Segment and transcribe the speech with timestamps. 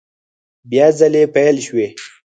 [0.69, 1.87] بیا ځلي پیل شوې